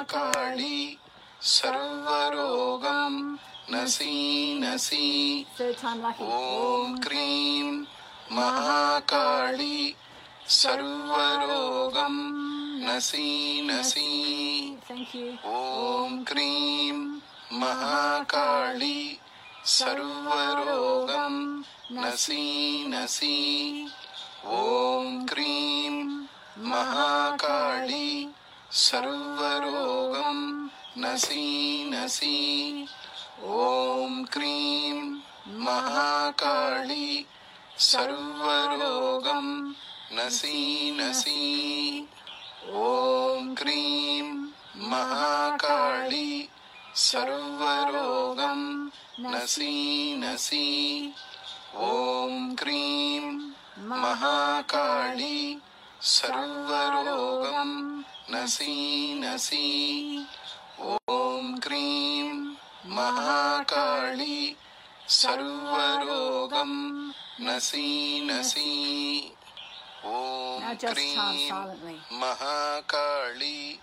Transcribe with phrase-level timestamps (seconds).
[0.00, 0.78] महाकाली
[1.54, 3.14] सर्वरोगं
[3.72, 4.14] नसी
[4.60, 5.08] नसी
[5.58, 6.24] Third time lucky.
[6.26, 7.64] ॐ क्रीं
[8.36, 9.78] महाकाली
[10.60, 12.16] सर्वरोगं
[12.86, 13.28] नसी
[13.70, 14.08] नसी
[14.88, 15.28] Thank you.
[15.52, 16.92] ॐ क्रीं
[17.60, 18.98] महाकाली
[19.76, 21.36] सर्वरोगं
[22.00, 22.44] नसी
[22.88, 23.36] नसी
[24.54, 25.90] ॐ क्रीं
[26.70, 28.08] महाकाली
[28.73, 30.69] सर्वरोगं
[31.03, 32.87] नसी नसी।
[33.43, 35.15] ॐ क्रीं
[35.47, 37.25] महाकाली।
[37.77, 39.73] सर्वरोगं
[40.13, 42.07] नसी नसी।
[42.69, 44.47] ॐ क्रीं
[44.77, 46.49] महाकाली।
[46.95, 48.89] सर्वरोगं
[49.31, 51.13] नसी नसी।
[51.75, 55.61] ॐ क्रीं महाकाली।
[56.01, 59.66] सर्वरोगं नसी नसी
[60.82, 62.30] ॐ क्रीं
[62.96, 64.38] महाकाली
[65.20, 66.72] सर्वरोगं
[67.46, 67.88] नसी
[68.30, 69.32] नसी
[70.58, 71.96] Now ॐ just chant cream silently.
[72.20, 73.78] Mahakali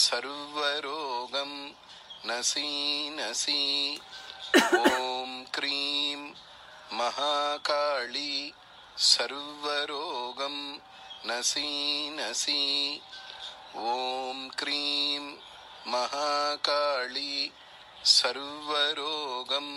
[0.00, 1.52] सर्वरोगं
[2.26, 3.62] नसी नसी
[4.56, 6.16] ॐ क्रीं
[6.98, 8.52] महाकाली
[9.10, 10.56] सर्वरोगं
[11.30, 11.68] नसी
[12.18, 12.62] नसी
[13.77, 15.19] ॐ क्रीं
[15.87, 17.51] महाकाली
[18.05, 19.67] सर्वरोगं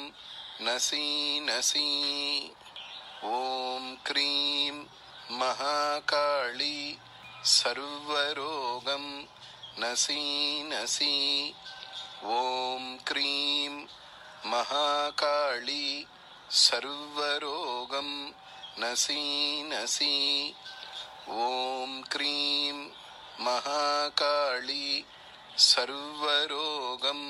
[0.62, 2.52] नसी नसी।
[3.24, 4.72] ॐ क्रीं
[5.32, 6.98] महाकाली
[7.44, 9.04] सर्वरोगं
[9.80, 11.54] नसी नसी।
[12.24, 13.86] ॐ क्रीं
[14.46, 16.06] महाकाली
[16.50, 18.32] सर्वरोगं
[18.78, 20.54] नसी नसी।
[21.28, 22.88] ॐ क्रीं
[23.42, 25.04] महाकाली
[25.58, 27.20] सर्वरोगं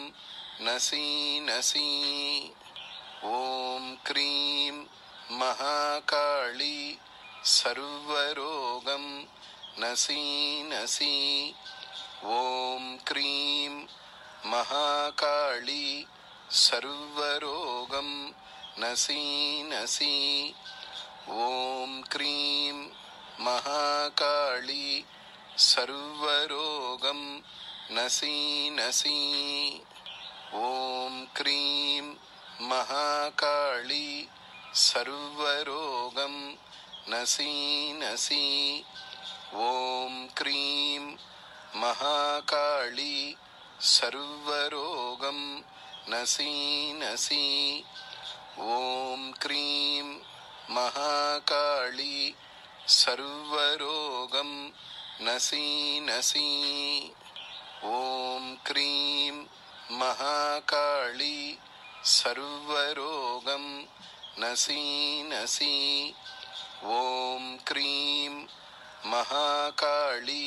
[0.67, 2.53] नसी नसी।
[3.25, 4.73] ॐ क्रीं
[5.39, 6.99] महाकाली
[7.45, 9.05] सर्वरोगं
[9.81, 11.55] नसी नसी।
[12.25, 13.69] ॐ क्रीं
[14.47, 16.07] महाकाली
[16.51, 18.11] सर्वरोगं
[18.79, 20.55] नसी नसी।
[21.29, 22.73] ॐ क्रीं
[23.41, 25.05] महाकाली
[25.61, 27.41] सर्वरोगं
[27.97, 29.83] नसी नसी।
[30.55, 32.03] ॐ क्रीं
[32.61, 34.29] महाकाली।
[34.75, 36.55] सर्वरोगं
[37.09, 38.85] नसी नसी।
[39.55, 41.17] ॐ क्रीं
[41.77, 43.37] महाकाली।
[43.81, 45.61] सर्वरोगं
[46.09, 47.85] नसी नसी।
[48.59, 50.19] ॐ क्रीं
[50.71, 52.35] महाकाली।
[52.89, 54.71] सर्वरोगं
[55.21, 55.65] நசி
[56.01, 56.49] நசி
[57.91, 59.41] ஓம் க்ரீம்
[60.01, 61.37] மகாகாளி
[62.13, 63.71] சர்வரோகம்
[64.41, 64.83] நசி
[65.31, 65.75] நசி
[66.95, 68.39] ஓம் க்ரீம்
[69.13, 70.47] மகாகாளி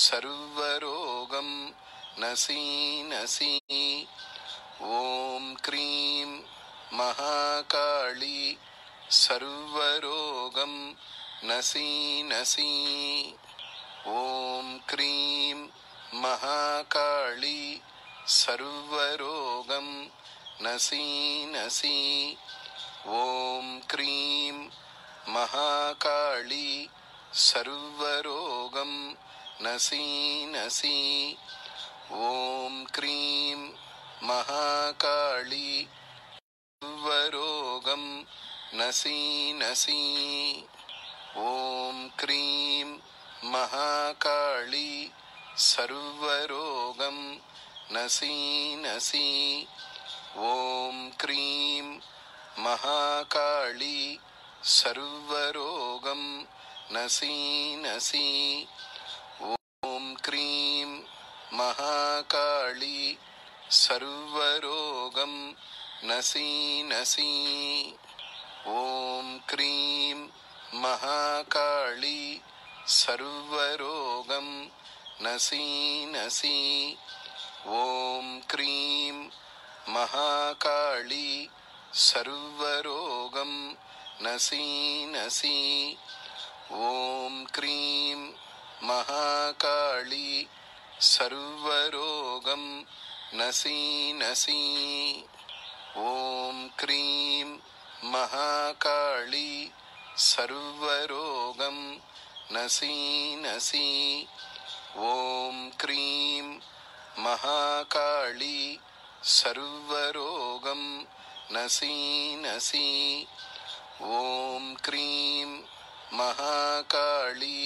[0.00, 1.54] சர்வரோகம்
[2.20, 2.62] நசி
[3.10, 3.52] நசி
[4.94, 6.34] ஓம் க்ரீம்
[6.92, 8.40] மகாகாளி
[9.20, 10.80] சர்வரோகம்
[11.42, 11.88] நசி
[12.24, 12.70] நசி
[14.06, 15.54] ॐ क्रीं
[16.14, 17.80] महाकाली
[18.26, 19.88] सर्वरोगं
[20.62, 22.36] नसी नसी।
[23.06, 24.52] ॐ क्रीं
[25.28, 26.88] महाकाली
[27.34, 28.94] सर्वरोगं
[29.62, 31.36] नसी नसी।
[32.12, 33.70] ॐ क्रीं
[34.22, 35.88] महाकाली
[36.84, 38.24] सर्वरोगं
[38.74, 40.02] नसी नसी।
[41.36, 42.98] ॐ क्रीं
[43.44, 45.10] महाकाली
[45.58, 47.18] सर्वरोगं
[47.92, 49.66] नसी नसी।
[50.36, 51.98] ॐ क्रीं
[52.58, 54.18] महाकाली
[54.64, 56.44] सर्वरोगं
[56.92, 58.66] नसी नसी।
[59.42, 61.00] ॐ क्रीं
[61.52, 63.18] महाकाली
[63.70, 65.34] सर्वरोगं
[66.04, 67.32] नसी नसी।
[68.66, 70.14] ॐ क्रीं
[70.74, 72.40] महाकाली
[72.90, 74.68] सर्वरोगं
[75.22, 76.96] नसी नसी।
[77.66, 79.28] ॐ क्रीं
[79.88, 81.48] महाकाली।
[81.94, 83.74] सर्वरोगं
[84.22, 85.96] नसी नसी।
[86.72, 88.32] ॐ क्रीं
[88.82, 90.48] महाकाली।
[91.00, 92.82] सर्वरोगं
[93.34, 95.24] नसी नसी।
[95.96, 97.58] ॐ क्रीं
[98.04, 99.70] महाकाली।
[100.16, 102.10] सर्वरोगं
[102.50, 102.94] நசி
[103.42, 103.88] நசி
[105.08, 106.48] ஓம் க்ரீம்
[107.16, 108.56] மகாகாளி
[109.32, 110.88] சர்வரோகம்
[111.54, 111.94] நசி
[112.44, 112.88] நசி
[114.16, 115.54] ஓம் க்ரீம்
[116.12, 117.60] மகாகாளி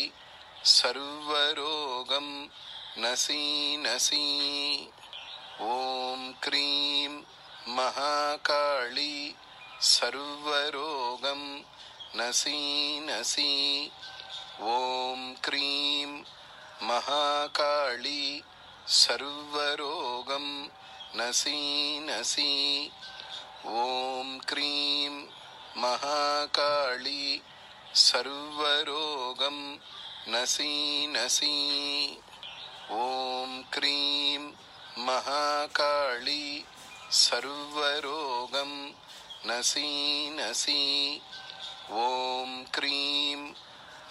[0.75, 2.35] சர்வரோகம்
[2.97, 3.43] நசி
[3.85, 4.25] நசி
[5.71, 7.19] ஓம் க்ரீம்
[7.77, 9.15] மகாகாளி
[9.91, 11.49] சர்வரோகம்
[12.17, 12.59] நசி
[13.07, 13.53] நசி
[14.62, 16.06] ॐ क्रीं
[16.83, 18.43] महाकाली
[18.89, 20.47] सर्वरोगं
[21.17, 22.91] नसी नसी।
[23.67, 25.11] ॐ क्रीं
[25.77, 27.43] महाकाली
[27.95, 29.59] सर्वरोगं
[30.29, 31.57] नसी नसी।
[32.91, 34.39] ॐ क्रीं
[34.99, 36.65] महाकाली
[37.12, 38.73] सर्वरोगं
[39.47, 39.91] नसी
[40.31, 41.21] नसी।
[41.91, 43.34] ॐ क्रीं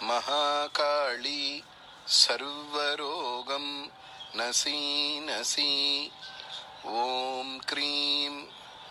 [0.04, 1.62] महाकाली
[2.06, 3.66] सर्वरोगं
[4.36, 6.10] नसी नसी।
[6.86, 8.30] ॐ क्रीं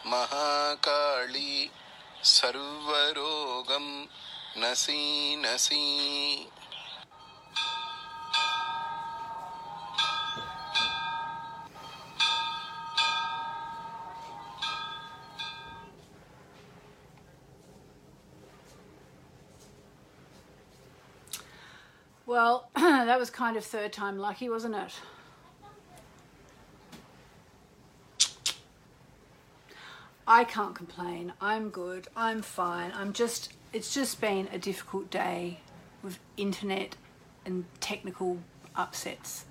[0.06, 1.70] महाकाली
[2.24, 3.88] सर्वरोगं
[4.58, 5.86] नसी नसी
[22.34, 24.92] Well, that was kind of third time lucky, wasn't it?
[30.26, 31.34] I can't complain.
[31.40, 32.08] I'm good.
[32.16, 32.92] I'm fine.
[32.96, 35.60] I'm just, it's just been a difficult day
[36.02, 36.96] with internet
[37.46, 38.40] and technical
[38.76, 39.46] upsets.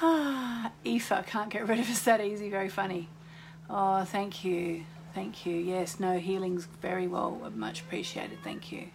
[0.02, 2.48] Aoife, can't get rid of us that easy.
[2.48, 3.10] Very funny.
[3.68, 4.84] Oh, thank you.
[5.14, 5.54] Thank you.
[5.54, 8.38] Yes, no, healing's very well, much appreciated.
[8.42, 8.88] Thank you.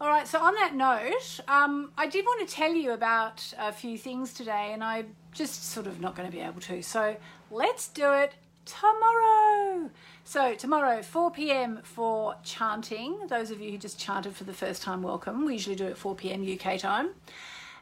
[0.00, 3.72] All right, so on that note, um, I did want to tell you about a
[3.72, 6.82] few things today, and I'm just sort of not going to be able to.
[6.82, 7.16] So
[7.50, 8.34] let's do it
[8.64, 9.90] tomorrow.
[10.22, 13.26] So, tomorrow, 4 pm for chanting.
[13.26, 15.44] Those of you who just chanted for the first time, welcome.
[15.44, 17.10] We usually do it 4 pm UK time.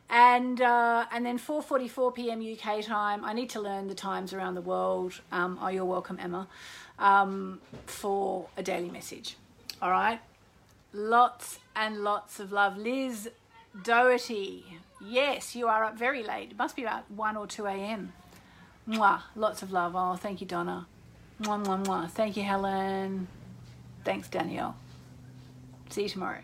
[0.08, 2.40] And uh, and then 4:44 p.m.
[2.40, 3.24] UK time.
[3.24, 5.20] I need to learn the times around the world.
[5.32, 6.46] Um, oh, you're welcome, Emma,
[7.00, 9.36] um, for a daily message.
[9.82, 10.20] All right.
[10.96, 12.78] Lots and lots of love.
[12.78, 13.28] Liz
[13.82, 14.64] Doherty.
[14.98, 16.52] Yes, you are up very late.
[16.52, 18.14] It must be about 1 or 2 a.m.
[18.88, 19.20] Mwah.
[19.34, 19.94] Lots of love.
[19.94, 20.86] Oh, thank you, Donna.
[21.42, 22.10] Mwah, mwah, mwah.
[22.10, 23.28] Thank you, Helen.
[24.06, 24.74] Thanks, Danielle.
[25.90, 26.40] See you tomorrow.